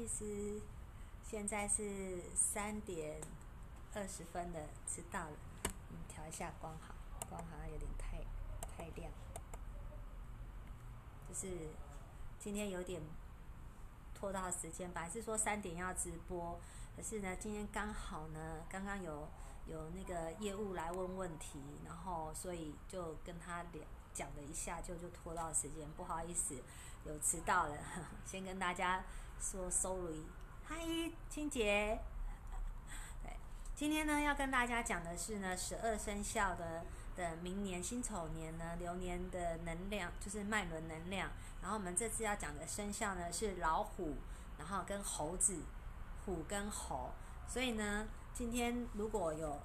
[0.00, 0.62] 意思，
[1.22, 3.20] 现在是三点
[3.94, 4.58] 二十分的，
[4.88, 5.36] 迟到了。
[5.90, 6.94] 嗯，调一下光好，
[7.28, 8.16] 光好像有点太
[8.66, 9.12] 太亮，
[11.28, 11.68] 就是
[12.38, 13.02] 今天有点
[14.14, 16.58] 拖到时间，本来是说三点要直播，
[16.96, 19.28] 可是呢，今天刚好呢，刚刚有
[19.66, 23.82] 有那个业务来问问题，然后所以就跟他聊
[24.14, 26.54] 讲了一下，就就拖到时间，不好意思，
[27.04, 27.76] 有迟到了，
[28.24, 29.04] 先跟大家
[29.40, 30.22] 说 sorry。
[30.66, 30.76] 嗨，
[31.30, 31.98] 清洁。
[33.22, 33.32] 对，
[33.74, 36.84] 今天呢要跟大家讲的是呢，十二生肖的
[37.16, 41.30] 的明年辛丑年呢流年的能量，就是脉轮能量。
[41.62, 44.16] 然后我们这次要讲的生肖呢是老虎，
[44.58, 45.58] 然后跟猴子，
[46.24, 47.10] 虎跟猴。
[47.48, 49.58] 所以呢，今天如果有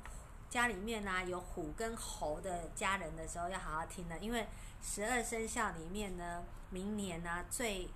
[0.50, 4.48] 家里面呢有虎跟猴的家人的时候，要好好听的，因为
[4.82, 7.90] 十二生肖里面呢，明年呢最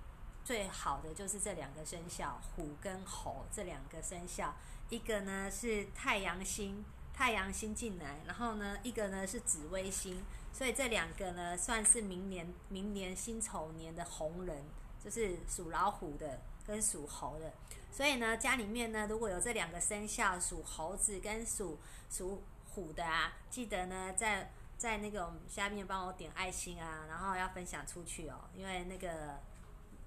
[0.50, 4.52] 最好的就是这两个生肖，虎跟猴这两个生肖，
[4.88, 6.84] 一个呢是太阳星，
[7.14, 14.64] 太阳星进来，然后呢一个呢是紫微星，所以这两个呢算是明年明年辛丑年的红人，
[14.98, 17.52] 就是属老虎的跟属猴的。
[17.92, 21.78] 所以呢，家里面呢，如果有这两个生肖，属猴子跟属
[22.10, 22.42] 属
[22.74, 29.38] 虎的啊，记得呢，在在那个下面帮我点爱心啊，然后要分享出去哦，因为那个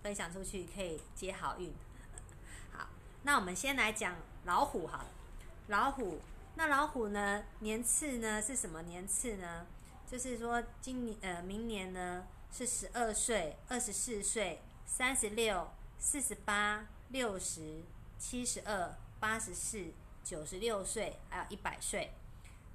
[0.04, 1.74] 分享出去可以接好运。
[2.72, 2.90] 好，
[3.24, 4.16] 那我们先来讲
[4.46, 5.08] 老虎好了，
[5.68, 6.20] 老虎，
[6.56, 9.66] 那老虎呢，年次呢是什么年次呢？
[10.06, 16.86] 就是说今年呃明年呢是十二岁、二十四岁、三十六、四十八。
[17.10, 17.84] 六十
[18.18, 19.92] 七十二八十四
[20.24, 22.12] 九十六岁，还有一百岁。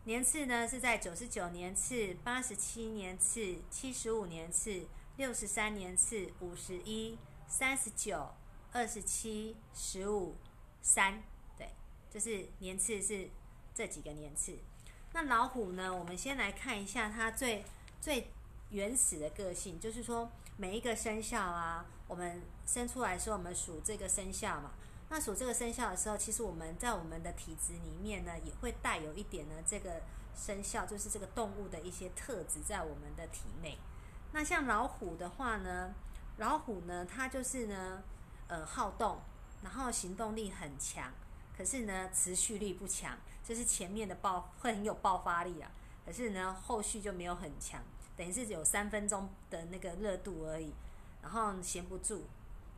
[0.05, 4.87] 年次呢是在九十九年次、八十七年次、七十五年次、
[5.19, 8.30] 六十三年次、五十一、三十九、
[8.72, 10.36] 二十七、十五、
[10.80, 11.20] 三，
[11.56, 11.69] 对，
[12.08, 13.28] 就是年次是
[13.75, 14.56] 这几个年次。
[15.12, 15.93] 那老虎呢？
[15.93, 17.65] 我们先来看一下它最
[18.00, 18.31] 最
[18.70, 21.84] 原始的个性，就是说每一个生肖啊。
[22.06, 24.70] 我们生出来的时候，我们属这个生肖嘛。
[25.09, 30.00] 那属这个生肖的时候，其实我们在我们的体质里面呢，也会带有一点呢，这个
[30.37, 33.76] 生肖就是这个动物的一些特质在我们的体内。
[34.33, 35.94] 那像老虎的话呢，
[36.37, 38.03] 老虎呢，它就是呢，
[38.47, 39.21] 呃，好动，
[39.62, 41.12] 然后行动力很强，
[41.56, 45.71] 可是呢，持续力不强，就是前面的爆会很有爆发力啊，
[46.05, 47.83] 可是呢，后续就没有很强，
[48.17, 50.72] 等于是有三分钟的那个热度而已。
[51.21, 52.27] 然后闲不住，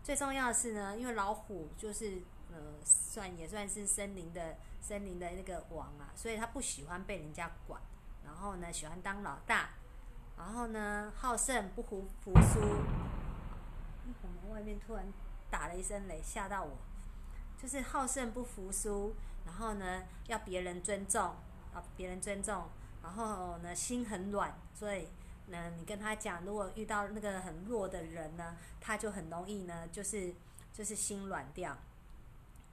[0.03, 7.81] 最重要的是呢，因为老虎就是呃算也算是森林的森林的那个王啊，所以他不喜欢被人家管，
[8.25, 9.69] 然后呢喜欢当老大，
[10.41, 12.61] 然后呢好胜不服服输。
[14.23, 15.05] 怎么外面突然
[15.51, 16.71] 打了一声雷，吓到我？
[17.61, 19.15] 就是好胜不服输，
[19.45, 21.23] 然后呢要别人尊重
[21.75, 22.65] 啊，别人尊重，
[23.03, 25.06] 然后呢心很软，所以。
[25.47, 30.33] 呢你跟他讲，如果遇到那个很弱的人呢，他就很容易呢，就是
[30.72, 31.77] 就是心软掉，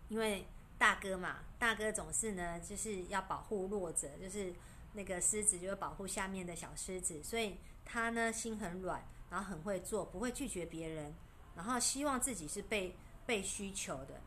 [0.10, 0.46] 因为
[0.78, 4.54] 大哥嘛，大哥总是呢就是要保护弱者，就是
[4.98, 11.14] 那个狮子就会保护下面的小狮子，所以他呢心很软，然后很会做，不会拒绝别人，
[11.56, 14.20] 然后希望自己是被被需求的。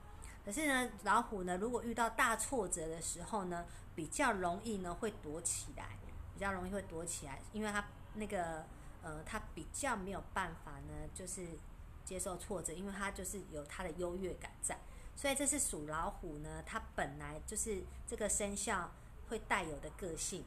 [0.44, 5.98] 可是呢，老虎呢，如果遇到大挫折的时候呢，比较容易呢会躲起来，
[6.32, 7.84] 比较容易会躲起来，因为他。
[8.12, 8.64] 那个
[9.02, 11.46] 呃，他比较没有办法呢，就是
[12.04, 14.76] 接受挫折，因为他就是有他的优越感在，
[15.14, 18.90] 所以这是属老虎呢，它本来就是这个生肖
[19.28, 20.44] 会带有的个性。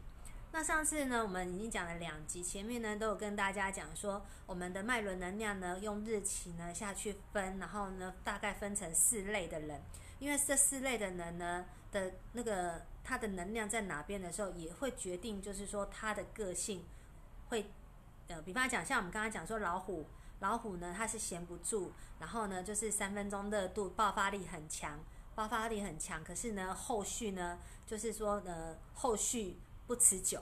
[0.56, 9.82] 那上次呢，我们已经讲了两集，前面呢都有跟大家讲说，我们的脉轮能量呢，用日期呢下去分，然后呢大概分成四类的人，
[10.20, 16.86] 因为这四类的人呢的那个他的能量在哪边的时候，也会决定就是说他的个性。
[17.50, 17.66] 会，
[18.28, 20.06] 呃，比方讲，像我们刚刚讲说老虎，
[20.40, 25.00] 老虎呢，它是闲不住，然后呢，就是三分钟热度，爆发力很强，
[25.34, 26.24] 爆发力很强。
[26.24, 27.58] 可是呢，后续呢，
[27.88, 30.42] 就是说呢，后续不持久。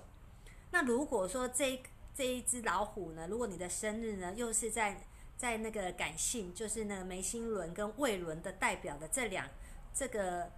[0.72, 1.82] 那如果说这
[2.14, 5.02] 这一只老虎呢，如果你的生日呢，又是在
[5.38, 9.48] 在那个感性，就是那个眉心轮跟胃轮的代表的这两
[9.94, 10.52] 这个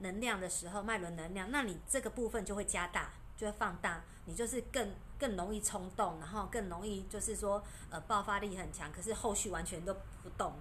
[0.00, 4.94] 能量的时候，脉轮能量，那你这个部分就会加大，就会放大，你就是更。
[5.18, 10.52] 更容易冲动，然后更容易就是说，呃，爆发力很强，可是后续完全都不动。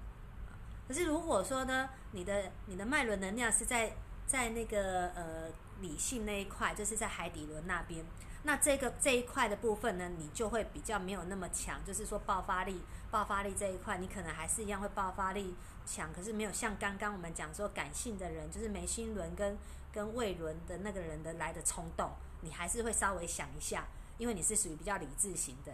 [0.88, 5.50] 可是如果说呢，你的你的脉轮能量是在在那个呃
[5.82, 8.06] 理性那一块，就是在海底轮那边，
[8.48, 19.58] 那这个这一块的部分呢，你就会比较没有那么强，就是说爆发力、爆发力这一块，你可能还是一样会爆发力强，可是没有像刚刚我们讲说感性的人，就是眉心轮跟
[19.92, 22.12] 跟胃轮的那个人的来的冲动，
[22.42, 23.88] 你还是会稍微想一下，
[24.20, 25.74] 因为你是属于比较理智型的。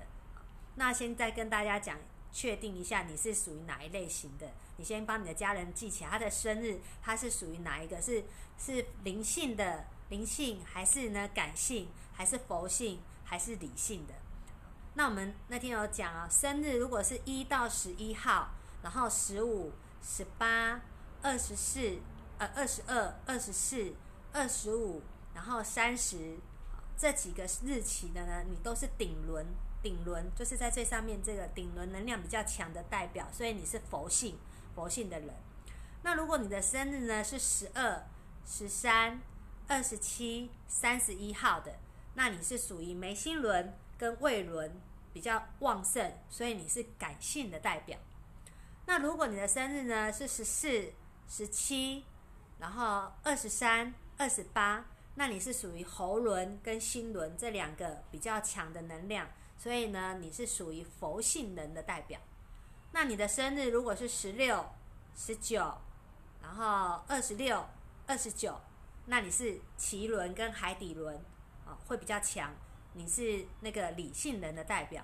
[0.75, 1.97] 那现在跟大家讲，
[2.31, 8.01] 确定一下你是属于哪一类型的，你先帮你的家人记起来他的生日，他是属于哪一个？
[8.01, 8.23] 是
[8.57, 11.87] 是灵性的灵性，还是呢感性？
[12.13, 14.13] 还是佛性还是理性的？
[14.93, 18.49] 那我们那天有讲啊，生日如果是一到十一号，
[18.83, 19.71] 然后十五、
[20.03, 20.81] 十八、
[21.21, 21.97] 二十四、
[22.37, 23.95] 呃二十二、二十四、
[24.33, 25.01] 二十五，
[25.33, 26.37] 然后三十
[26.97, 29.47] 这几个日期的呢，你都是顶轮，
[29.81, 34.37] 顶轮就是在最上面这个顶轮能量比较强的代表，所以你是佛性
[34.75, 35.33] 佛性的人。
[36.03, 38.03] 那如果你的生日呢是十二、
[38.45, 39.21] 十三、
[39.71, 41.73] 二十七、三十一号的。
[42.13, 44.69] 那你是属于眉心轮跟胃轮
[45.13, 47.97] 比较旺盛，所以你是感性的代表。
[48.85, 50.91] 那如果你的生日呢是十四、
[51.25, 52.03] 十七，
[52.59, 54.83] 然后二十三、二十八，
[55.15, 59.25] 那你是属于喉轮跟心轮这两个比较强的能量，
[59.57, 62.19] 所以呢你是属于佛性人的代表。
[62.91, 64.65] 那你的生日如果是十六、
[65.15, 65.77] 十九，
[66.41, 67.65] 然后二十六、
[68.05, 68.59] 二十九，
[69.05, 71.15] 那你是脐轮跟海底轮
[71.65, 71.77] 啊。
[71.87, 72.53] 会比较强，
[72.93, 75.03] 你是那个理性人的代表，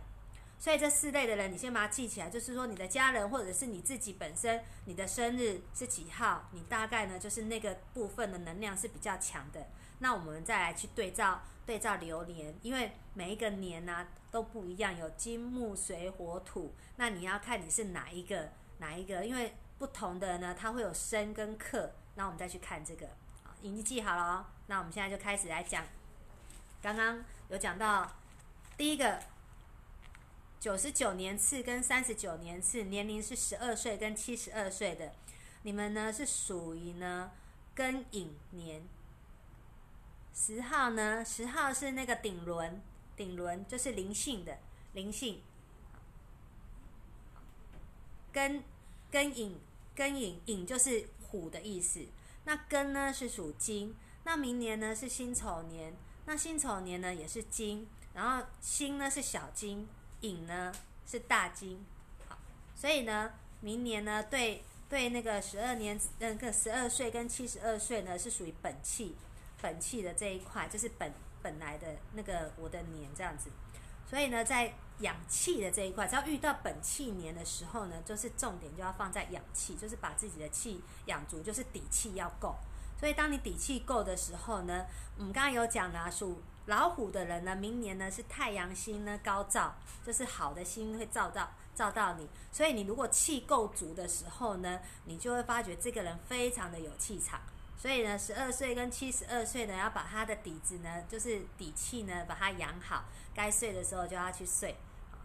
[0.60, 2.30] 所以这四类的人，你先把它记起来。
[2.30, 9.68] 就是说，你的家人或者是你自己本身，你的生日是几号，你大概呢就是那个部分的能量是比较强的。
[10.00, 21.94] 那我们再来去对照对照流年，因为每一个年呢都不一样，有金木水火土，那你要看你是哪一个哪一个，因为不同的呢，它会有生跟克。
[22.16, 23.08] 那我们再去看这个，
[23.62, 24.45] 已经记好了哦。
[24.68, 25.86] 那我们现在就开始来讲。
[26.81, 28.12] 刚刚有讲到
[28.77, 29.19] 第一个
[30.59, 35.13] 九十九年次跟三十九年次，年龄是十二岁跟七十二岁的，
[35.63, 37.31] 你们呢是属于呢
[37.75, 38.83] 庚寅年。
[40.33, 42.81] 十号呢，十号是那个顶轮，
[43.15, 44.59] 顶轮就是灵性的
[44.94, 45.42] 灵性。
[48.31, 48.62] 庚
[49.12, 49.59] 庚寅
[49.95, 52.06] 庚寅寅就是虎的意思，
[52.48, 55.94] 那庚呢是属金，那明年呢是辛丑年。
[56.26, 59.86] 那辛丑年呢也是金，然后辛呢是小金，
[60.22, 60.74] 寅呢
[61.06, 61.86] 是大金，
[62.30, 62.38] 好，
[62.74, 69.14] 所以呢明年呢对对那个十二年那个十二岁跟七十二岁呢是属于本气
[69.62, 73.50] 本气的这一块，就是本本来的那个我的年这样子，
[74.10, 82.56] 所以呢在养气的这一块，只要遇到本气年的时候呢，就是重点就要放在养气，就是把自己的气养足，就是底气要够。
[83.00, 92.28] 所以，当你底气够的时候呢，我们刚刚有讲了，属老虎的人呢，明年呢是太阳星呢高照，就是好的星会照到照到你。
[92.52, 97.40] 所以，你如果气够足的时候呢，你就会发觉这个人非常的有气场。
[97.78, 103.06] 所以呢，十二岁跟七十二岁呢，要把他的底子呢，就是底气呢，把它养好，
[103.36, 104.76] 该睡的时候就要去睡。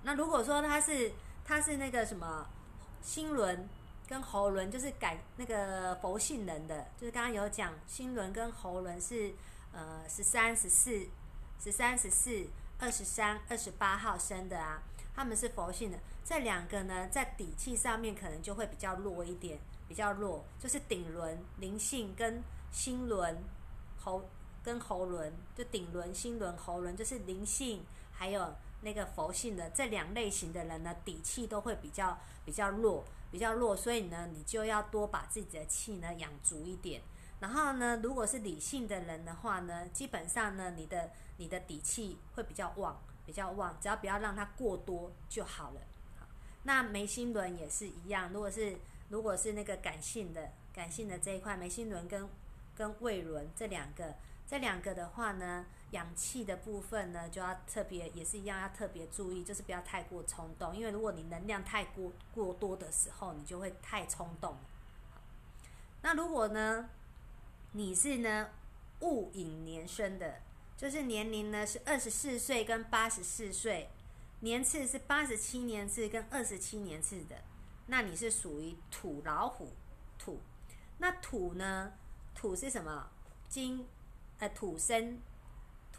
[0.03, 1.13] 那如果说他是
[1.45, 2.47] 他是那个什么
[3.01, 3.69] 星轮。
[4.09, 9.33] 跟喉轮就是改那个佛性人的，就是刚刚有讲心轮跟喉轮是
[9.73, 11.07] 呃十三十四
[11.59, 12.47] 十三十四
[12.79, 14.83] 二十三二十八号生的啊，
[15.15, 15.99] 他们是佛性的。
[16.23, 23.43] 这两个呢，在底气上面可能就会比较弱一点，比较弱，就是顶轮灵性跟心轮
[23.99, 24.29] 喉
[24.63, 27.83] 跟喉轮，就顶轮心轮喉轮就是灵性，
[28.13, 33.05] 还有那个佛性的这两类型的人呢，底气都会比较比较弱。
[33.33, 37.01] 比较弱，所以呢，你就要多把自己的气呢养足一点。
[37.41, 45.81] 然后呢，如果是理性的人的话呢，基本上呢，你的你的底气会比较旺，比较旺，只要不要让它过多就好了。
[46.65, 48.77] 那眉心轮也是一样，如果是
[49.09, 52.29] 如果是那个感性的感性的这一块，眉心轮跟
[52.77, 54.15] 跟胃轮这两个。
[54.47, 60.77] 这两个的话呢，氧气的部分呢，就要特别也是一样，要特别注意，就是不要太过冲动。
[60.77, 64.57] 因为如果你能量太过过多的时候，你就会太冲动。
[66.03, 66.91] 那如果呢，
[67.73, 68.49] 你是呢
[69.01, 70.41] 戊寅年生的，
[70.77, 73.89] 就是年龄呢是二十四岁跟八十四岁，
[74.41, 77.37] 年次是八十七年次跟二十七年次的，
[77.87, 79.73] 那你是属于土老虎
[80.19, 80.41] 土。
[80.99, 81.93] 那土呢，
[82.35, 83.11] 土是什么？
[83.49, 83.87] 金。
[84.39, 85.21] 呃，土生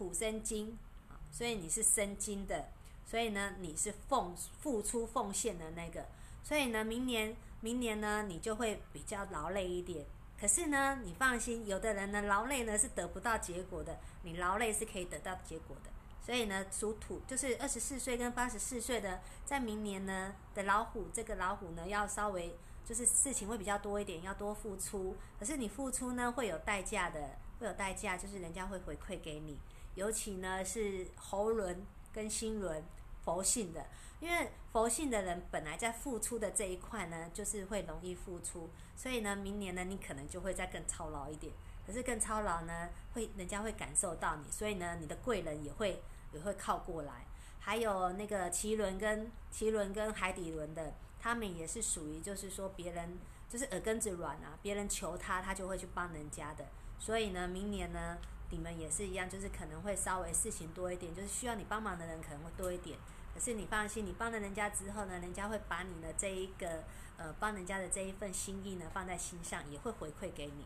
[0.04, 2.68] 土生金啊，所以你是生金的，
[3.06, 6.06] 所以呢，你是奉付出奉献的那个，
[6.44, 10.06] 所以呢，明年明年呢，你就会比较劳累一点。
[10.38, 15.90] 可是呢，你放心，有的人呢，劳累呢是得不到结果的，你劳累是可以得到结果的。
[16.22, 25.16] 所以呢，属土就是二十四岁跟八十四岁的，在明年呢的老虎，这个老虎呢要稍微就是事情会比较多一点，要多付出。
[25.40, 29.58] 可是你付出呢会有代价的，会有代价，就是人家会回馈给你。
[29.96, 32.84] 尤其呢是喉轮跟心轮，
[33.24, 33.86] 佛性的，
[34.20, 41.54] 因为佛性的人本来在付出的这一块呢，就是会容易付出，所以呢，明年呢你可能就会再更操劳一点。
[41.86, 47.26] 可是更操劳呢，会人家会感受到你，所以呢，你的贵人也会也会靠过来。
[47.60, 53.18] 还有那个奇轮跟奇轮跟海底轮的，他们也是属于就是说别人
[53.50, 56.66] 就是耳根子软啊，别人求他，他就会去帮人家的。
[57.00, 58.18] 所以呢，明年呢，
[58.50, 62.98] 你们也是一样，就是可能会稍微事情多一点，就是需要你帮忙的人可能会多一点。
[63.34, 66.84] 可是你放心，你帮了人家之后呢，人家会把你的这一个
[67.18, 70.66] 呃帮人家的这一份心意呢放在心上，也会回馈给你。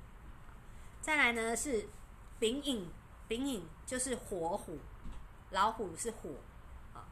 [1.01, 1.87] 再来呢是
[2.39, 2.89] 丙寅，
[3.29, 4.79] 丙寅就是火虎，
[5.51, 6.31] 老虎是火，
[6.93, 7.07] 啊，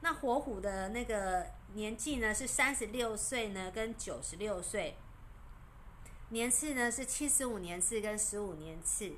[0.00, 4.96] 那火虎的那个年纪呢是三十六岁呢跟九十六岁，
[6.30, 9.12] 年次呢是七十五年次跟十五年次，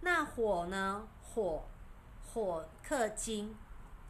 [0.00, 1.64] 那火呢火
[2.32, 3.54] 火克金，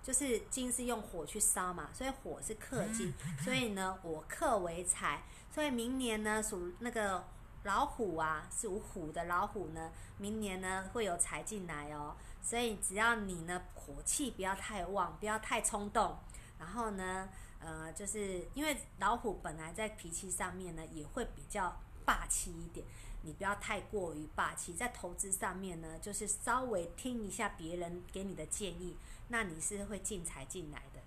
[0.02, 7.25] 就是金是用火去烧嘛，所以火是克金，所以呢我克为财，所以明年呢属那个。
[7.64, 12.14] 老虎啊，属虎的老虎呢，明年呢会有财进来哦。
[12.40, 16.16] 所以只要你呢火气不要太旺，不要太冲动，
[16.57, 17.28] 然后呢，
[17.59, 21.76] 呃，就是因为老虎本来在脾气上面呢也会比较
[22.08, 22.86] 霸气一点，
[23.20, 24.72] 你不要太过于霸气。
[24.72, 28.96] 在投资上面呢，就是稍微听一下别人给你的建议，
[29.28, 31.02] 那你是会进财进来的。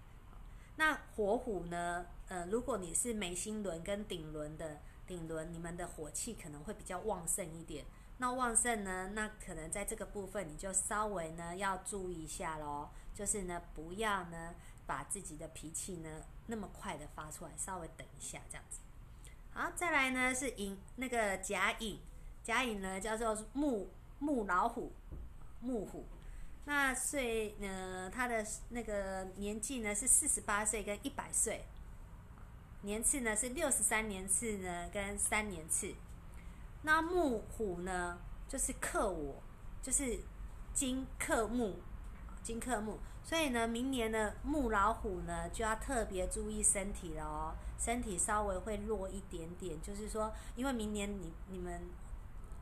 [0.76, 4.80] 那火虎呢，呃，如果你是眉心轮跟顶轮的。
[5.08, 7.84] 顶轮，你们的火气可能会比较旺盛一点。
[8.20, 9.10] 那旺盛呢？
[9.14, 12.88] 那可能在这个部分你就稍微呢要注意一下喽。
[13.14, 14.56] 就是呢，不要呢
[14.86, 18.80] 把自己的脾气呢那么快的发出来，稍微等一下这样子。
[19.54, 22.00] 好，再来呢是寅那个甲寅，
[22.42, 24.94] 甲寅呢叫做木木老虎，
[25.60, 26.06] 木虎。
[26.66, 31.66] 那岁呢，他的那个年纪呢是四十八岁跟一百岁。
[32.84, 35.94] 年次呢是六十三年次呢，跟三年次。
[36.84, 39.44] 那木虎呢，就是克我，
[39.82, 40.20] 就是
[40.74, 41.76] 金克木，
[42.42, 43.00] 金克木。
[43.24, 49.82] 所以呢，明年的木老虎呢，就要特别注意身体了哦，身体稍微会弱一点点。
[49.82, 51.82] 就是说，因为明年你你们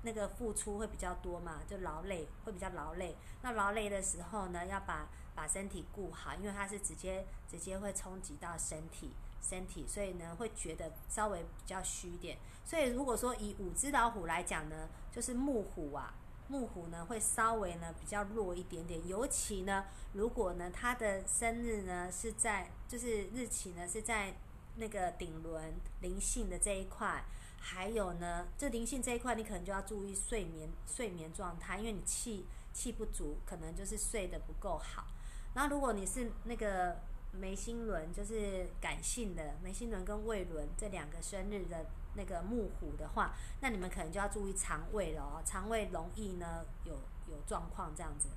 [0.03, 3.17] 那个付出会比较多嘛，就劳累会比较劳累。
[3.41, 9.11] 那劳累的时候呢，要把把身体顾好，因为它是直接直接会冲击到身体。
[9.41, 12.37] 身体，所以呢会觉得稍微比较虚一点。
[12.65, 16.13] 所以如果说以五只老虎来讲呢，就是木虎啊，
[16.49, 19.07] 木虎呢会稍微呢比较弱一点点。
[19.07, 24.33] 尤其呢，如果呢它的生日呢是在，就是日期呢是在
[24.79, 27.23] 那个顶轮灵性的这一块，
[27.59, 35.05] 还有呢这灵性这一块，你可能就要注意睡眠睡眠状态，因为你气气不足，可能就是睡得不够好。
[35.53, 36.97] 然后如果你是那个。
[37.31, 46.93] 眉心轮就是感性的，眉心轮跟胃轮这两个生日的那个木虎的话，那你们可能就要注意肠胃了哦，肠胃容易呢有
[47.27, 48.29] 有状况这样子。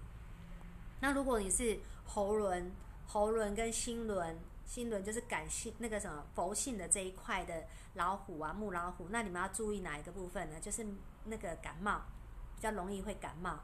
[1.01, 2.71] 那如果你是喉轮，
[3.07, 4.39] 喉轮跟心轮，
[4.73, 10.59] 心轮就是感性那个什么佛性的这一块的老虎啊，木老虎，那你们要注意哪一个部分呢？
[10.59, 10.87] 就是
[11.25, 12.01] 那个感冒，
[12.57, 13.61] 比较容易会感冒，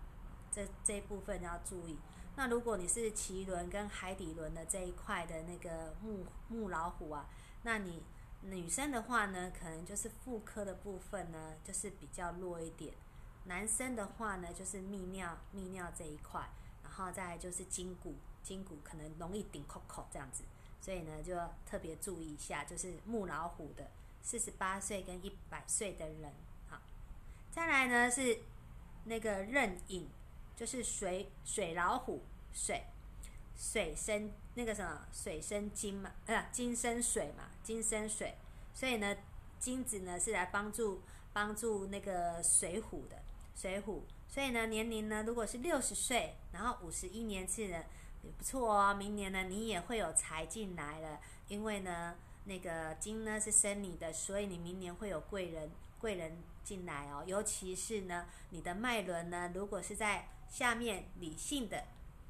[0.52, 1.98] 这这一部分要注意。
[2.36, 7.26] 那如果你是脐轮跟海底轮的这一块的那个木木老虎啊，
[7.62, 8.02] 那你
[8.42, 12.92] 女生的话呢，可能就是妇科的部分呢，就是比较弱一点；
[13.44, 16.46] 男生的话呢，就是泌尿泌尿这一块，
[16.82, 20.44] 然后再就是筋骨筋骨可能容易顶扣扣这样子，
[20.80, 23.90] 所以呢就要特别注意一下，就是木老虎的
[24.22, 26.32] 四十八岁跟一百岁的人，
[26.68, 26.80] 好，
[27.50, 28.38] 再来呢是
[29.04, 30.08] 那个壬寅。
[30.56, 32.20] 就是水水老虎，
[32.52, 32.82] 水
[33.56, 38.34] 水生那个什么水生金嘛，呃，金生水嘛，金生水，
[38.74, 39.16] 所以呢，
[39.60, 41.00] 金子呢是来帮助
[41.32, 43.22] 帮助那个水虎的
[43.54, 47.84] 水虎，所以呢，年龄呢如果是六十岁，然后五十一年次呢
[48.28, 51.18] 也不错哦，明年呢你也会有财进来了，
[51.48, 61.84] 因为呢那个金呢是生你的，所以你明年会有贵人贵人进来哦，尤其是呢你的脉轮呢如果是在下面理性的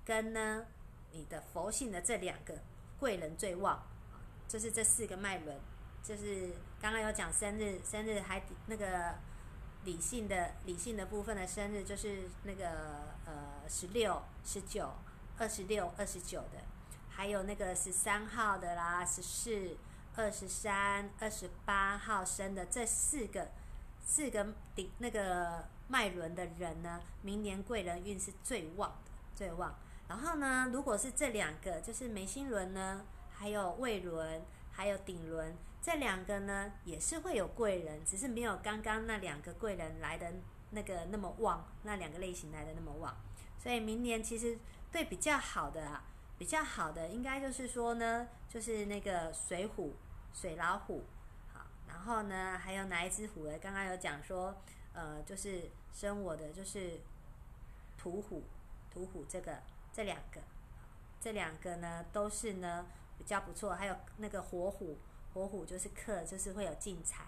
[0.05, 0.67] 跟呢，
[1.11, 2.55] 你的佛性的这两个
[3.00, 3.83] 贵人最旺，
[4.47, 5.59] 就是这四个脉轮，
[6.02, 9.14] 就是刚刚有讲生日，生日还那个
[9.85, 12.71] 理性的理性的部分的生日，就是那个
[13.26, 14.90] 呃十六、十九、
[15.38, 16.59] 二十六、二十九的，
[17.09, 19.76] 还有那个十三号的啦，十四、
[20.16, 23.49] 二十三、二十八号生的这四个
[24.04, 29.75] 四个顶那个脉轮的人呢，明年贵人运是最旺的，最旺。
[30.09, 34.42] 然后呢，如果是这两个，就是眉心轮呢，还有胃轮，
[34.73, 40.33] 还有顶轮，这两个呢，也是会有贵人，只是没有刚刚那两个贵人来的
[40.71, 43.14] 那个那么旺，那两个类型来的那么旺。
[43.59, 44.57] 所以明年其实
[44.90, 46.04] 对比较好的啊，
[46.38, 49.95] 比较好的应该就是说呢，就是那个水虎、
[50.33, 51.04] 水老虎，
[51.52, 53.59] 好，然后呢还有哪一只虎呢？
[53.59, 54.57] 刚刚有讲说，
[54.92, 57.00] 呃，就是生我的就是
[57.97, 58.45] 土虎，
[58.92, 59.59] 土虎这个。
[59.90, 60.40] 这两个，
[61.21, 64.97] 这两个呢都是呢比较不错，还有那个火虎，
[65.35, 67.25] 火虎就是克，就是会有进财，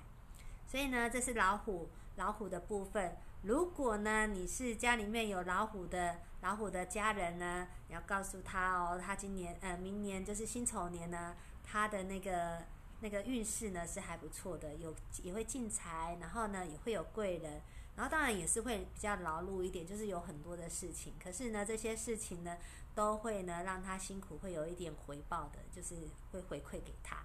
[0.68, 3.16] 所以呢这是老虎，老虎的部分。
[3.42, 12.62] 如果呢你是家里面有老虎的老虎的家人呢，你要告诉他哦，他今年呃明年就是辛丑年呢，他的那个
[13.00, 17.60] 那个运势呢是还不错的，有也会进财，然后呢也会有贵人。
[17.96, 21.12] 然后当然也是会比较劳碌一点，就是有很多的事情。
[21.22, 22.56] 可是呢，这些事情呢，
[22.94, 27.16] 都会呢让他辛苦，会有一点回报的，就是会回馈给他。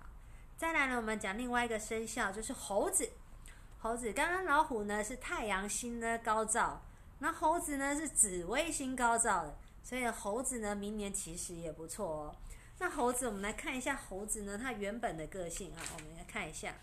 [0.00, 0.06] 好，
[0.56, 3.10] 再来呢，我们讲另外一个生肖，就是猴子。
[3.80, 6.80] 猴子刚刚老虎呢是太阳星呢高照，
[7.24, 12.36] 那猴子呢是紫微星高照的，所以猴子呢明年其实也不错哦。
[12.78, 16.74] 那猴子，我们来看一下猴子呢它原本的个性啊，我们来看一下，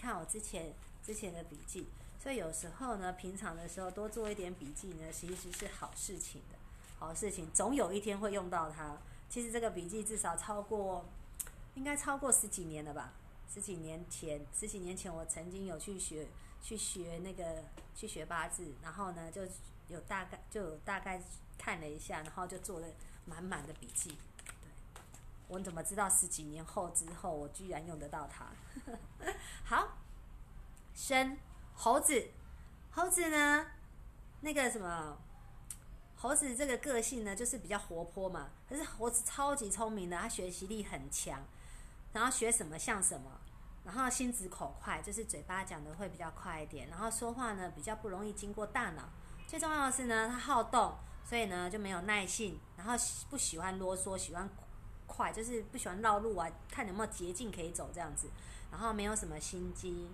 [0.00, 0.72] 看我之前
[1.04, 1.88] 之前的笔记。
[2.16, 6.56] 所以有时候呢，平常的时候多做一点笔记呢，其实是好事情的，
[7.00, 8.96] 好事情总有一天会用到它。
[9.28, 11.04] 其实这个笔记至少超过，
[11.74, 13.12] 应该超过十几年了吧？
[13.52, 16.28] 十几年前，十几年前我曾经有去学
[16.62, 17.64] 去学那个
[17.96, 19.42] 去学八字，然后呢就
[19.88, 21.20] 有大概就有大概
[21.58, 22.86] 看了一下，然后就做了
[23.24, 24.16] 满满的笔记。
[25.48, 28.46] 我怎么知道十几年后之后我居然用得到它？
[29.64, 29.98] 好，
[30.94, 31.36] 生。
[31.80, 32.30] 猴子，
[32.90, 33.66] 猴子呢？
[34.40, 35.16] 那个什么，
[36.16, 38.50] 猴子这个个性呢，就是比较活泼嘛。
[38.68, 41.40] 可是猴子超级聪明的，它学习力很强，
[42.12, 43.40] 然后学什么像什么，
[43.84, 49.08] 然后心直口快，就是嘴巴讲的会比较快一点，然后说话呢比较不容易经过大脑。
[49.48, 52.92] 最重要的是呢，他好动，所以呢就没有耐性，然后
[53.30, 54.48] 不喜欢啰嗦，喜欢
[55.06, 58.28] 快，就是不喜欢绕路啊，看有没有捷径可以走这样子，
[58.70, 60.06] 然后没有什么心机。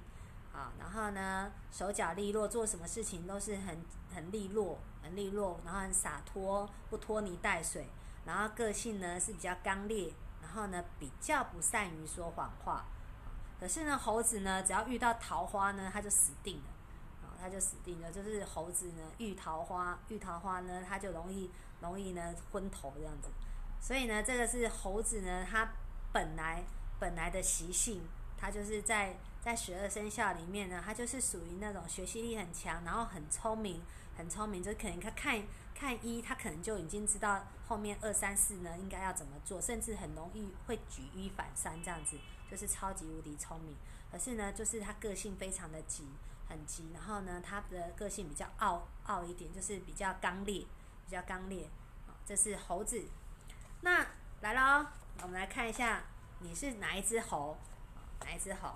[0.53, 7.89] 啊，然后呢，手脚利落，做什么事情都是很很利落，很利落，然后很洒脱，不拖泥带水，
[8.25, 12.85] 然后个性呢是比较刚烈，然后呢比较不善于说谎话。
[13.59, 16.69] 可是呢，猴子呢，只要遇到桃花呢，他就死定了，
[17.45, 18.11] 他就死定了。
[18.11, 23.29] 就是猴子呢，遇桃花，遇桃花呢，他就容易容易呢昏头这样子。
[23.81, 25.69] 所以呢，这个是猴子呢，它
[26.11, 26.65] 本来
[26.99, 28.01] 本来的习性，
[28.39, 29.17] 它就是在。
[29.45, 33.79] 在十二生肖里面呢，他就是属于那种学习力很强，然后很聪明，
[34.17, 35.39] 很聪明，就可能他看
[35.75, 42.17] 看一，他可能就已经知道后面二三四呢应该要怎么做，甚至很容易会举一反三这样子，
[42.51, 43.77] 就是超级无敌聪明。
[44.11, 46.09] 可是呢，就是他个性非常的急，
[46.55, 50.65] 很急，然后呢，他的个性比较傲傲一点，就是比较刚烈，
[51.05, 51.69] 比较刚烈。
[52.25, 53.05] 这是猴子。
[53.81, 54.07] 那
[54.41, 56.05] 来了，我们来看一下
[56.39, 57.57] 你是哪一只猴，
[58.21, 58.71] 哪一只猴？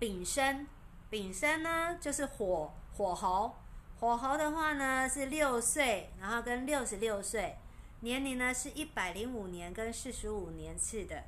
[0.00, 0.66] 丙申，
[1.08, 3.54] 丙申呢就是火火猴，
[4.00, 7.56] 火猴的话呢是六岁，然后跟六十六岁，
[8.00, 11.22] 年龄呢是一百零五年跟四十五年次的，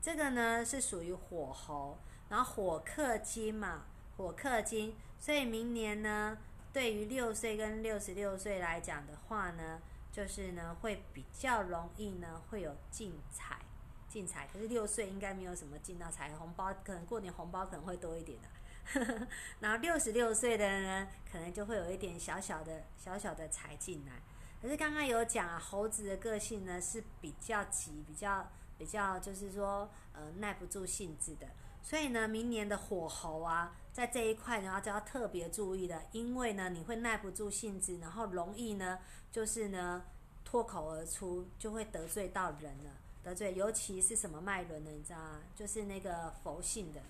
[0.00, 1.98] 这个呢是属于火猴，
[2.30, 3.84] 然后火克金嘛，
[4.16, 6.38] 火克金，所以明年呢
[6.72, 9.80] 对于六岁跟六十六岁来讲的话呢，
[10.12, 13.58] 就是呢会比较容易呢会有进财。
[14.06, 19.26] 进财，可是六岁应该没有什么进到财，红包可能过年红包可能会多一点的。
[19.58, 24.22] 然后六十六岁的呢，可能就会有一点小小的小小的财进来。
[24.62, 28.48] 可是刚刚有讲啊，猴子的个性呢是比较急，比较
[28.78, 31.48] 比较就是说呃耐不住性子的。
[31.82, 38.98] 所以呢，明年的火猴啊，在这一块呢就要特别注意的，因为呢你会耐不住性子，然后容易呢
[39.30, 40.04] 就是呢
[40.44, 42.90] 脱口而出，就会得罪到人了。
[43.22, 44.90] 得罪，尤其是什么脉轮呢？
[44.90, 45.40] 你知道吗？
[45.54, 47.00] 就是那个佛性的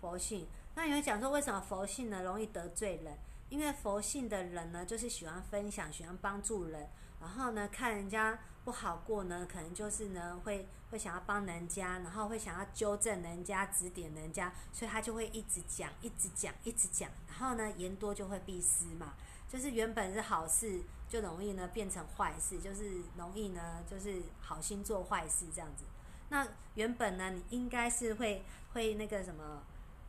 [0.00, 0.44] 佛性。
[0.74, 3.16] 那你会讲说，为什么佛性呢容易得罪人？
[3.48, 6.88] 因为佛性的人呢，就是喜欢分享，喜欢帮助人。
[7.20, 17.10] 然后呢，看人家不好过呢，可能就是呢，会会想要帮人家，然后会想要纠正人家、指点人家，所以他就会一直讲、一直讲、一直讲。
[17.28, 19.14] 然后呢，言多就会必失嘛，
[19.48, 20.82] 就是原本是好事。
[21.06, 25.84] 就容易呢变成坏事，就是容易呢就是好心做坏事这样子。
[26.30, 29.62] 那原本呢，你应该是会会那个什么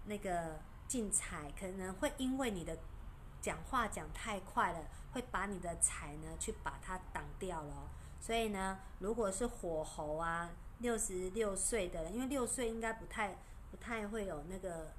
[0.06, 2.76] 那个进财，可能会因为你的
[3.40, 4.80] 讲话讲太快了，
[5.14, 7.90] 会把你的财呢去把它挡掉了。
[8.26, 13.38] 所以呢，如果是火候啊，六十六岁的人，因为六岁应该不太
[13.70, 14.92] 不太会有那个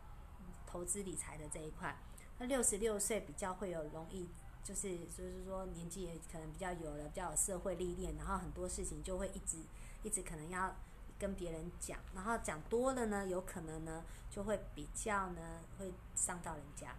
[0.65, 1.99] 投资理财的这一块，
[2.39, 4.29] 那六十六岁比较会有容易，
[4.63, 9.59] 就是就是说年纪也可能比较有了，比较有社会历练，然后很多事情就会一直
[10.05, 10.77] 一直可能要
[11.19, 16.95] 跟别人讲，然后讲多了呢，有可能呢就会比较呢会伤到人家，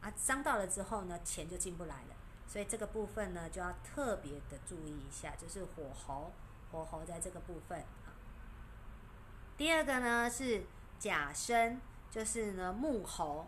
[0.00, 2.16] 啊，伤到了之后呢，钱就进不来了。
[2.50, 6.32] 所以这个部分呢，就要特别的注意一下，就是火候，
[6.72, 8.10] 火候在这个部分啊。
[9.56, 10.64] 第二个呢是
[10.98, 13.46] 甲申，就是呢木猴，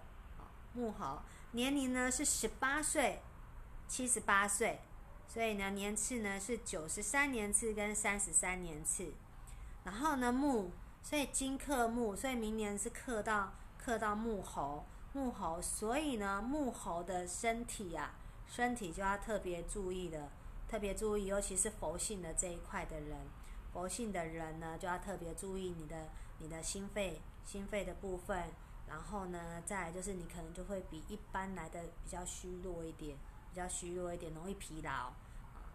[0.74, 3.20] 木猴年龄呢是十八岁、
[3.88, 4.78] 七十八岁，
[5.26, 9.12] 所以呢年次呢是九十三年次跟三十三年次。
[9.82, 10.70] 然后呢木，
[11.02, 18.14] 所以金克木，所以明年是克到克到木猴，木猴，所以呢木猴的身体啊。
[18.52, 20.28] 身体就要特别注意的，
[20.68, 23.18] 特别注意，尤其是佛性的这一块的人，
[23.72, 28.50] 佛性的人呢，就要特别注意你的你的心肺心肺的部分。
[28.86, 33.16] 然后呢，再来就是你可能就会比一般来的比较虚弱一点，
[33.48, 35.10] 比较虚弱一点，容易疲劳。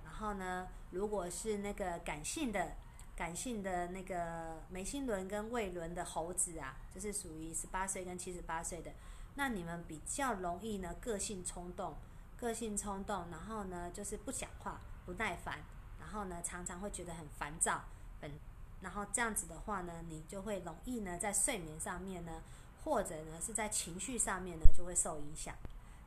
[0.05, 2.73] 然后呢，如果是那个感性的
[3.15, 8.91] 感性的那个眉心轮跟胃轮的猴子啊，就是属于十八岁跟七十八岁的，
[9.33, 11.97] 那你们比较容易呢，个性冲动。
[12.37, 15.59] 个性冲动，然后呢，就是不讲话、不耐烦，
[15.99, 17.81] 然后呢，常常会觉得很烦躁，
[18.21, 18.31] 很，
[18.81, 22.43] 然后这样子的话呢，你就会容易呢，在睡眠上面呢，
[22.83, 25.55] 或者呢，是在情绪上面呢，就会受影响。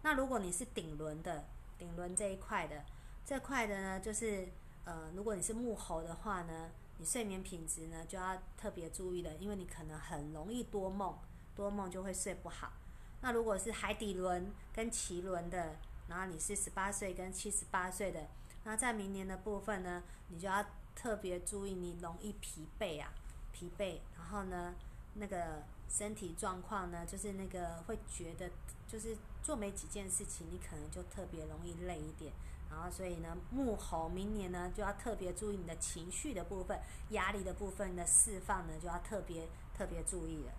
[0.02, 1.44] 那如果你是顶轮的，
[1.76, 2.84] 顶轮这一块的，
[3.26, 4.48] 这块的呢，就是
[4.84, 11.18] 呃，如果你是木猴的话呢，你睡眠品质呢，就要特别注意了，因为你可能很容易多梦，
[11.56, 12.72] 多梦就会睡不好。
[13.20, 15.76] 那如果是海底轮跟脐轮的，
[16.10, 18.26] 然后你是十八岁跟七十八岁的，
[18.64, 23.12] 那在明年的部分呢，你就要特别注意，你容易疲惫啊，
[23.52, 24.00] 疲惫。
[24.18, 24.74] 然后呢，
[25.14, 28.50] 那个身体状况呢，就是那个会觉得，
[28.88, 32.32] 就是做没几件事情，你可能就特别容易累一点。
[32.68, 36.76] 然后所以呢，木猴明年呢就要特别注意你的情绪的部分，
[37.10, 40.52] 压力的部分的释放呢就要特别特别注意了。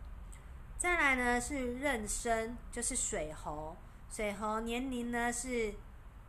[0.77, 3.75] 再来呢是壬申，就是水猴。
[4.11, 5.73] 水猴年龄呢是，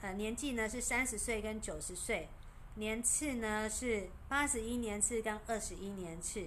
[0.02, 2.28] 呃年纪呢是三十岁跟九十岁，
[2.76, 6.46] 年次呢是八十一年次跟二十一年次，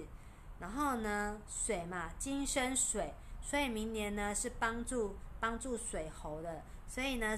[0.60, 7.36] 然后呢水嘛金生水，所以明年呢是帮助帮助水猴的，所以呢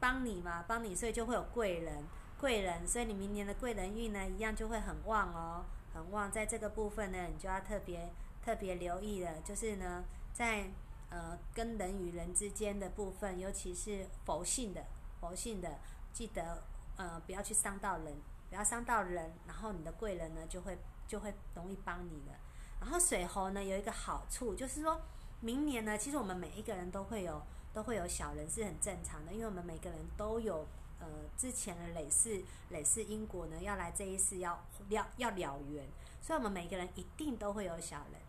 [0.00, 2.02] 帮你嘛帮你，所以就会有贵人
[2.40, 8.10] 贵人，所以你明年的贵人运呢一样就会很旺哦，很旺，在这个部分呢你就要特别
[8.44, 10.68] 特别留意了，就是呢在。
[11.10, 14.84] 呃，跟人与人之间的部分，尤其是佛性的、
[15.18, 15.78] 佛性的，
[16.12, 16.62] 记得
[16.96, 18.14] 呃不要去伤到人，
[18.50, 22.36] 不要伤到人，然后你的贵人呢就会就会容易帮你了。
[22.78, 25.00] 然后水猴呢有一个好处，就是说
[25.40, 27.40] 明年呢，其实我们每一个人都会有
[27.72, 30.66] 都会有小人是很正常的，因为我们每个人都有
[31.00, 31.06] 呃
[31.38, 35.88] 之前的累世累世因果呢要来这一世要要要了缘，
[36.20, 38.20] 所以我们每个人一定都会有小人。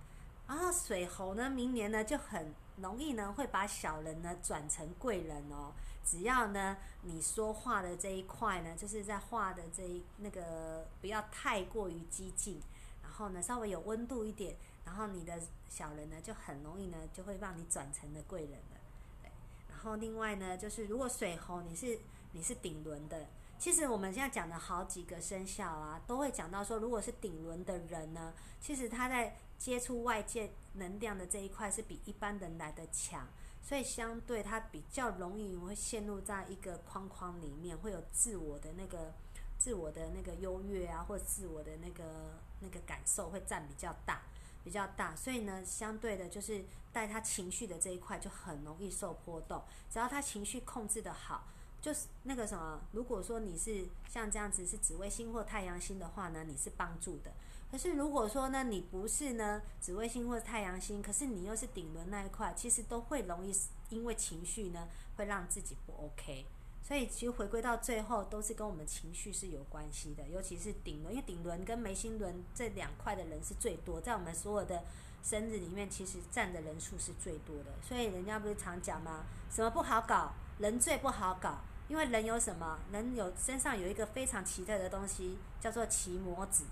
[0.48, 2.56] 然后水猴呢明年呢就很。
[2.82, 5.72] 容易呢会把小人呢转成贵人哦。
[6.06, 12.60] 只要呢你说话的这一块呢，就是在话的这一那个不要太过于激进，
[13.04, 18.78] 然后呢稍微有温度一点，然后你的小人呢就很容易呢就会让你转成了贵人了。
[19.22, 19.30] 对，
[19.70, 22.00] 然后另外呢就是如果水猴你是
[22.32, 23.28] 你是顶轮的，
[23.60, 29.36] 其实我们现在讲的好几个生肖啊，都会讲到说，如果是顶轮的人呢，其实他在。
[29.60, 33.28] 接触外界能量的这一块是比一般人来的强，
[33.62, 39.14] 所以相对他比较容易会陷入在一个框框里面，会有自我的那个
[39.58, 44.22] 自我的那个优越啊，或自我的那个那个感受会占比较大，
[44.64, 45.14] 比较大。
[45.14, 49.62] 所以呢，相对的就是带他情绪的这一块就很容易受波动。
[49.92, 51.44] 只要他情绪控制的好，
[51.82, 57.32] 就是那个什么，如果说你是像这样子是紫微星或太阳星的话呢，你是帮助的。
[57.70, 63.56] 可是如果说呢，你不是呢紫微星或者太阳星，可是你又是顶轮那一块，其实都会容易
[63.90, 66.46] 因为情绪呢，会让自己不 OK。
[66.82, 70.28] 所以其实回归到最后，都是跟我们情绪是有关系的。
[70.30, 74.84] 尤其是顶轮，因为顶轮跟眉心轮这两块的人是最多，在我们所有的
[75.22, 77.66] 生日里面，其实占的人数是最多的。
[77.88, 79.26] 所以人家不是常讲吗？
[79.52, 80.34] 什么不好搞？
[80.58, 82.80] 人最不好搞，因为人有什么？
[82.92, 86.64] 人有身上有一个非常奇特的东西，叫做奇摩子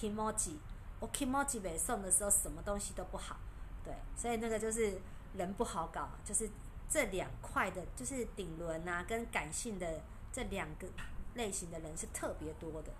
[0.00, 0.56] （kimoji）。
[1.00, 3.36] 我 kimoji 没送的时候，什么东西都不好。
[3.84, 5.00] 对，所以那个就是
[5.34, 6.48] 人不好搞，就是
[6.88, 10.86] 这两块的，就是顶轮啊跟感性的这两个
[11.34, 12.92] 类型的人是特别多的。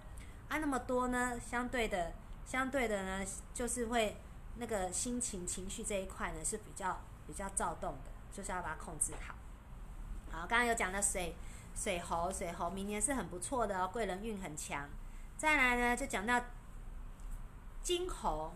[0.48, 2.12] 啊，那么多呢，相对的，
[2.44, 4.16] 相对的呢，就是会
[4.56, 9.34] 那个心情、情绪这一块呢是比较比较躁动的，就是要把它控制好。
[10.32, 11.36] 好，刚刚有讲到水
[11.76, 14.88] 水猴，水猴明年是很不错的哦，贵人运很强。
[15.36, 16.40] 再来呢，就讲到
[17.82, 18.52] 金猴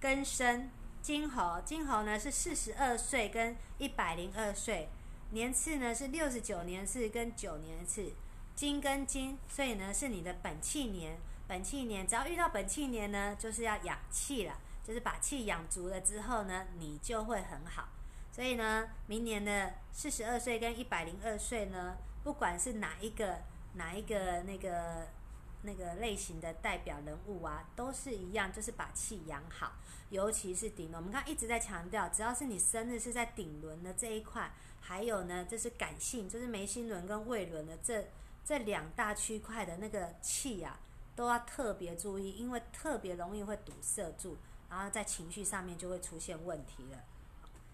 [0.00, 0.70] 根生，
[1.00, 4.88] 金猴金猴呢是四十二岁跟一百零二岁，
[5.30, 8.12] 年次呢是六十九年次跟九年次，
[8.54, 17.88] 金跟金，所以呢是你的本气年，本气年只要遇到本气年呢，就是要养气了，就是把气养足了之后呢，你就会很好。
[18.30, 23.40] 所以呢，明年的四十二岁跟一百零二岁呢，不管是哪一个
[23.74, 25.06] 哪一个那个
[25.62, 29.72] 那个类型的代表人物啊，都是一样，就是把气养好。
[30.10, 38.08] 尤其是顶轮，我们刚一直在强调，只要是你生日是在顶轮的这一块，还有呢，这是感性，就是眉心轮跟胃轮的这
[38.44, 40.78] 这两大区块的那个气啊，
[41.16, 44.36] 都要特别注意，因为特别容易会堵塞住，
[44.68, 46.98] 然后在情绪上面就会出现问题了。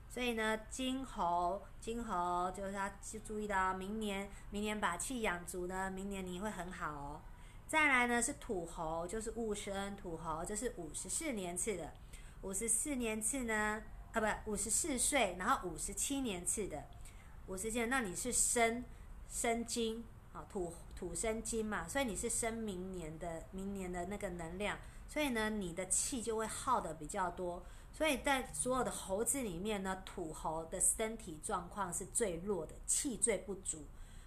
[0.09, 7.21] 所以呢，金猴，金猴就是他去注意到，明年，明年把气养足呢，明年你会很好哦。
[7.69, 11.93] 再来呢是土猴，就是戊申土猴，这是五十四年次的，
[12.41, 13.83] 五十四年次呢，
[14.15, 16.83] 啊不，五十四岁，然后五十七年次的，
[17.47, 18.83] 五十七，那你是生
[19.31, 20.03] 生金，
[20.33, 27.63] 啊土土生金嘛，所以你是生明年的，明年的那个能量，所以呢，你的气就会耗的比较多。
[27.93, 33.85] 所以在所有的猴子里面呢，土猴的身体状况是最弱的，气最不足，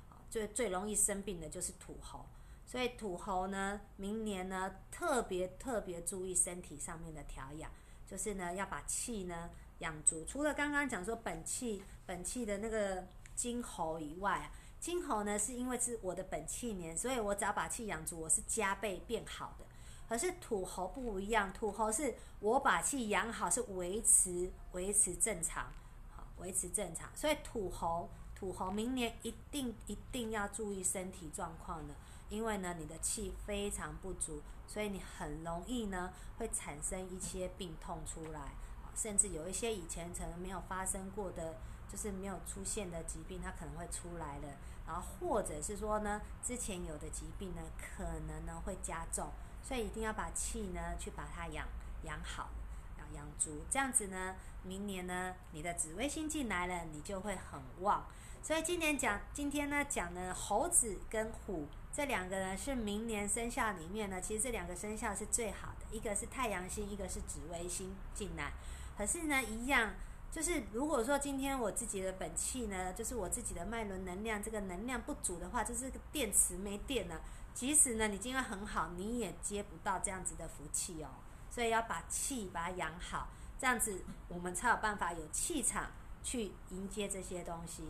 [0.10, 2.24] 啊，最最容易生病的就是土猴。
[2.72, 7.70] 所以土猴呢，明年呢特别特别注意身体上面的调养，
[8.08, 10.24] 就是呢要把气呢养足。
[10.24, 13.06] 除了刚刚讲说本气本气的那个
[13.36, 19.66] 金猴以外啊，金猴呢是因为是我的本气年，所以我只要把气养足，我是加倍变好的。
[20.08, 25.70] 可是土猴不一样，土猴是我把气养好，是维持维持正常，
[26.16, 27.10] 好维持正常。
[27.18, 31.94] 所以土猴土猴明年一定一定要注意身体状况的，
[32.32, 38.54] 因为呢你的气非常不足，所以你很容易呢会产生一些病痛出来，
[38.96, 44.48] 甚至有一些以前曾没有发生过的，就是没有出现的疾病，它可能会出来了。
[44.88, 49.30] 然后或者是说呢，之前有的疾病呢，可能呢会加重。
[49.64, 51.68] 所以一定要把气呢，去把它养
[52.04, 52.50] 养好，
[52.98, 58.06] 要养足，这样子呢，明年呢，你的紫微星进来了，你就会很旺。
[58.42, 68.54] 所以今年讲，今天呢讲的猴子跟虎这两个呢，是明年生肖里面呢，其实这两个生肖是最好的，一个是太阳星，一个是紫微星进来。
[68.98, 69.94] 可是呢，一样
[70.32, 77.20] 就是如果说今天我自己的本气呢，就是我自己的脉轮能量这个能量不足的话，就是电池没电了。
[77.54, 81.10] 即使呢，你今天很好，你也接不到这样子的福气哦。
[81.50, 83.28] 所以要把气把它养好，
[83.60, 85.92] 这样子我们才有办法有气场
[86.24, 87.84] 去迎接这些东西。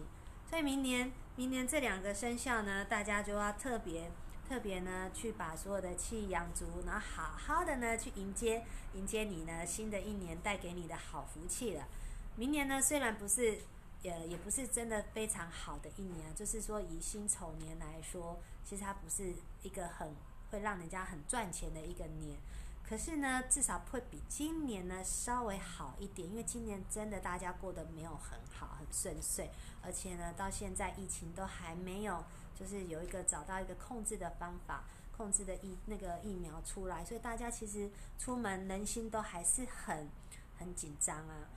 [0.50, 4.12] 所以明年，明年这两个生肖呢，大家就要特别
[4.48, 8.64] 特别呢，去把所有的气养足，然后好好的呢去迎接
[8.94, 11.88] 迎接你呢新的一年带给你的好福气了。
[12.36, 13.60] 明年呢，虽然不是。
[14.04, 20.16] 也也不是真的非常好的一年，就是说以辛丑年来说，其实它不是一个很
[20.50, 22.36] 会让人家很赚钱的一个年。
[22.84, 29.50] 可是呢，至少会比今年呢稍微好一点，因为今年真的大家过得没有很好、顺遂，
[29.84, 32.24] 而且呢，到现在疫情都还没有，
[32.56, 34.84] 就是有一个找到一个控制的方法、
[35.16, 40.10] 控制的疫那个疫苗出来，所以大家其实出门人心都还是很
[40.58, 41.50] 很紧张啊。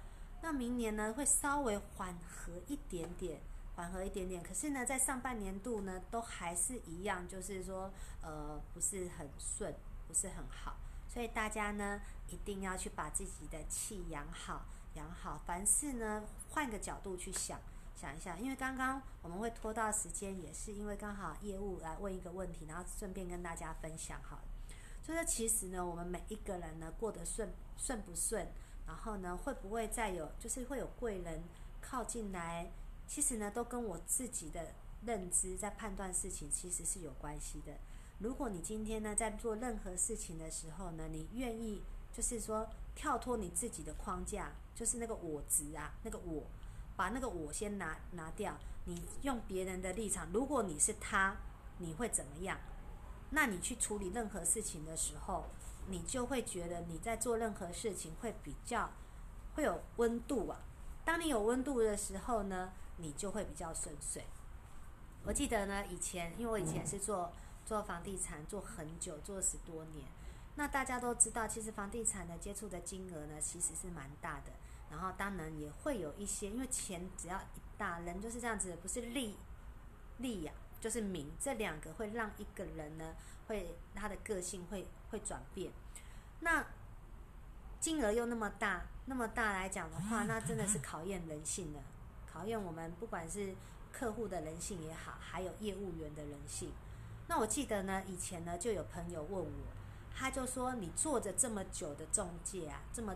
[0.42, 3.40] 那明年呢，会稍微缓和一点点，
[3.76, 4.42] 缓和一点点。
[4.42, 9.74] 可是呢，在上半年度呢，都还是一样，就是说，呃，不是很顺，
[10.06, 10.76] 不是很好。
[11.08, 15.40] 所以大家呢，一定要去把自己的气养好，养好。
[15.46, 17.60] 凡事呢，换个角度去想，
[17.94, 18.36] 想一下。
[18.38, 24.40] 因为刚刚我们会拖到时间，也是因为刚好业务来问一个问题，然后顺便跟大家分享好。
[25.02, 28.48] 就是其实呢，我们每一个人呢，过得顺顺不顺？
[28.86, 31.42] 然后呢，会不会再有，就是会有贵人
[31.80, 32.70] 靠近来？
[33.06, 34.72] 其实呢，都跟我自己的
[35.04, 37.72] 认知在判断事情，其实是有关系的。
[38.18, 46.44] 如果你今天呢，在做任何事情的时候呢，你愿意就是说跳脱你自己的框架，就是那个我执啊，那个我，
[46.96, 51.36] 把那个我先拿拿掉，你用别人的立场，如果你是他，
[51.78, 52.58] 你会怎么样？
[53.30, 55.46] 那你去处理任何事情的时候，
[55.88, 58.90] 你就会觉得你在做任何事情会比较
[59.54, 60.60] 会有温度啊。
[61.04, 64.24] 当你有温度的时候呢，你就会比较顺遂。
[65.24, 67.32] 我记得呢，以前因为我以前是做
[67.66, 70.06] 做房地产，做很久，做十多年。
[70.56, 74.52] 那大家都知道，其实房地产的接触的金额呢，其实是蛮大的。
[74.90, 79.36] 然后当然也会有一些，因为钱只要一大，人就是这样子，不是利
[80.18, 83.16] 利呀，就是名，这两个会让一个人呢，
[83.48, 85.72] 会他的个性会会转变。
[86.40, 86.64] 那
[87.80, 91.80] 金额又那么大，那么大来讲的话，那真的是考验人性的，
[92.30, 93.54] 考验我们不管是
[93.92, 96.70] 客户的人性也好，还有业务员的人性。
[97.26, 99.50] 那我记得呢，以前呢就有朋友问我，
[100.14, 103.14] 他就说：“你做着这么久的中介啊，这么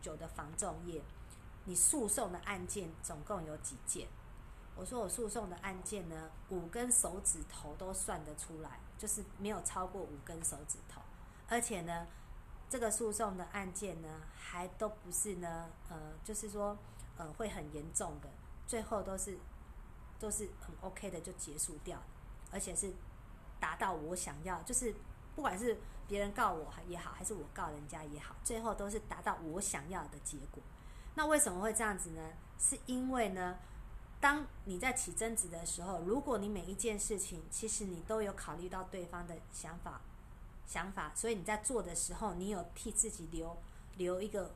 [0.00, 1.02] 久的房仲业。”
[1.68, 4.06] 你诉讼的案件总共有几件？
[4.76, 11.00] 我说我诉讼的案件呢，五根手指头都算得出来，就是没有超过五根手指头。
[11.48, 12.06] 而且呢，
[12.68, 16.78] 这个诉讼的案件呢，还都不是呢，呃，就是说，
[17.16, 18.28] 呃，会很严重的，
[18.66, 19.36] 最后都是
[20.20, 22.00] 都是很 OK 的就结束掉，
[22.52, 22.92] 而且是
[23.58, 24.94] 达到我想要，就是
[25.36, 30.60] 不管是别人告我也好，还是我告人家也好，最后都是达到我想要的结果。
[31.14, 32.32] 那为什么会这样子呢？
[32.58, 33.58] 是因为呢，
[34.18, 40.00] 当你在起争执的时候，如果你每一件事情其实你都有考虑到对方的想法，
[40.66, 43.56] 想法，所以你在做的时候，你有替自己留
[43.96, 44.54] 留一个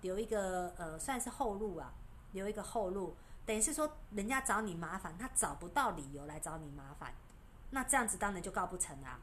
[0.00, 1.92] 留一个呃，算是后路啊，
[2.32, 7.14] 留一个后路，等于是说人家找你麻烦，他找不到理由来找你麻烦，
[7.70, 9.18] 那这样子当然就告不成啊，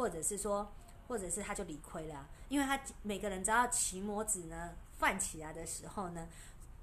[0.00, 0.72] 或者是说，
[1.06, 4.74] 或者是他就理亏了，因为他每个人只要骑模子呢。
[5.00, 6.28] 犯起来的时候呢，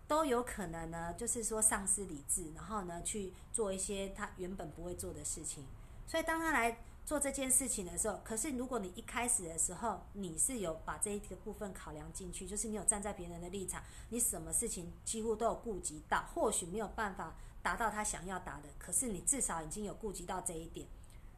[0.07, 5.63] 都有可能呢，就是说丧失理智，然后呢去做一些他原本不会做的事情。
[6.07, 20.87] 所以当他来做这件事情的时候，可是如果你一开始的时候你是有把这一个部分考量进去，就是你有站在别人的立场，你什么事情几乎都有顾及到，或许没有办法达到他想要达的，可是你至少已经有顾及到这一点，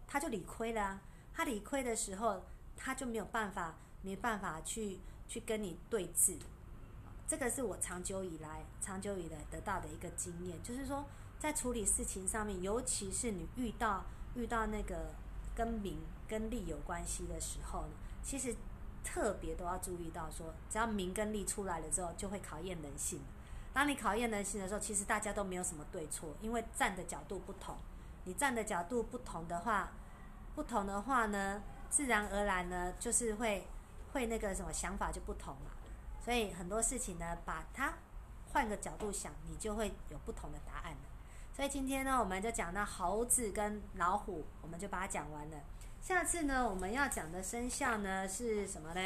[0.07, 1.01] 他就理亏了。
[1.39, 2.43] 他理亏的时候，
[2.75, 6.37] 他就没有办法，没办法去去跟你对峙。
[7.25, 11.05] 这个是我长久以来、长久以来得到的一个经验，就是说，
[11.39, 14.03] 在处理事情上面，尤其是你遇到
[14.35, 15.13] 遇到那个
[15.55, 18.53] 跟名跟利有关系的时候呢，其实
[19.01, 23.21] 特别都要注意到，说只要名跟利出来了之后，就会考验人性。
[23.71, 27.77] 当你考验人性的时候，其实大家都没有什么对错，因为站的角度不同。
[28.25, 29.93] 你站的角度不同的话，
[30.55, 33.67] 不同的话呢，自然而然呢，就是会
[34.13, 35.71] 会那个什么想法就不同嘛。
[36.19, 37.93] 所以很多事情呢，把它
[38.51, 40.95] 换个角度想，你就会有不同的答案。
[41.53, 45.57] 所以今天呢，我们就讲到猴子跟老虎，我们就把它讲完了。
[46.01, 49.01] 下次呢，我们要讲的生肖呢是什么呢？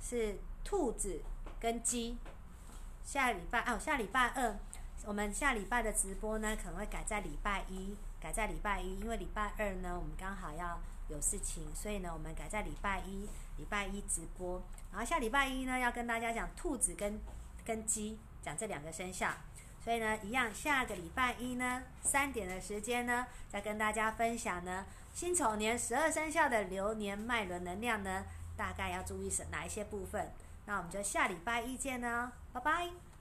[0.00, 1.20] 是兔子
[1.60, 2.16] 跟鸡。
[3.04, 4.56] 下礼拜哦，下礼拜二，
[5.04, 14.62] 我们下礼拜的直播呢可能会改在礼拜一，改在礼拜一，因为礼拜二呢我们刚好要有事情，所以呢我们改在礼拜一，礼拜一直播。
[14.92, 17.20] 然后下礼拜一呢，要跟大家讲兔子跟
[17.64, 19.32] 跟鸡，讲这两个生肖。
[19.84, 28.24] 所以呢，一样下个礼拜一呢，三点的时间呢，再跟大家分享呢，辛丑年十二生肖的流年脉轮能量呢，
[28.56, 30.30] 大概要注意是哪一些部分。
[30.66, 33.11] 那我们就下礼拜一见呢，拜拜。